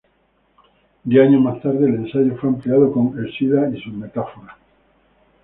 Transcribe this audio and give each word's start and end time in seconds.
Diez 1.03 1.27
años 1.27 1.43
más 1.43 1.61
tarde, 1.61 1.85
el 1.85 1.93
ensayo 2.07 2.35
fue 2.37 2.49
ampliado 2.49 2.91
con 2.91 3.15
"El 3.19 3.31
sida 3.37 3.69
y 3.69 3.79
sus 3.83 3.93
metáforas". 3.93 4.57